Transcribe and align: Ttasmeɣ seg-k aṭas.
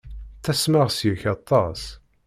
Ttasmeɣ 0.37 0.87
seg-k 0.91 1.23
aṭas. 1.35 1.81